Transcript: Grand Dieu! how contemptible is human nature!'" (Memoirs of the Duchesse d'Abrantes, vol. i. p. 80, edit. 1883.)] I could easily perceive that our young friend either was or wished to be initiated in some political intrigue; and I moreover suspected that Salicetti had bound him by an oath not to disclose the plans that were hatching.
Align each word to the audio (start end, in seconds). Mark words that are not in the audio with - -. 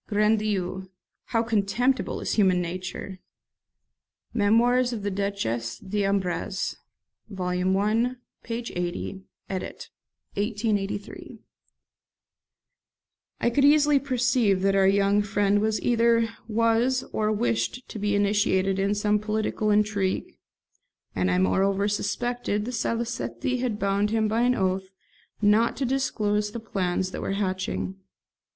Grand 0.07 0.39
Dieu! 0.39 0.89
how 1.25 1.43
contemptible 1.43 2.19
is 2.21 2.33
human 2.33 2.59
nature!'" 2.59 3.19
(Memoirs 4.33 4.91
of 4.91 5.03
the 5.03 5.11
Duchesse 5.11 5.77
d'Abrantes, 5.77 6.77
vol. 7.29 7.77
i. 7.77 8.15
p. 8.41 8.53
80, 8.55 9.21
edit. 9.47 9.89
1883.)] 10.33 11.43
I 13.41 13.49
could 13.51 13.63
easily 13.63 13.99
perceive 13.99 14.63
that 14.63 14.73
our 14.73 14.87
young 14.87 15.21
friend 15.21 15.63
either 15.83 16.27
was 16.47 17.03
or 17.13 17.31
wished 17.31 17.87
to 17.87 17.99
be 17.99 18.15
initiated 18.15 18.79
in 18.79 18.95
some 18.95 19.19
political 19.19 19.69
intrigue; 19.69 20.35
and 21.15 21.29
I 21.29 21.37
moreover 21.37 21.87
suspected 21.87 22.65
that 22.65 22.71
Salicetti 22.71 23.57
had 23.59 23.77
bound 23.77 24.09
him 24.09 24.27
by 24.27 24.41
an 24.41 24.55
oath 24.55 24.89
not 25.43 25.77
to 25.77 25.85
disclose 25.85 26.49
the 26.53 26.59
plans 26.59 27.11
that 27.11 27.21
were 27.21 27.33
hatching. 27.33 27.97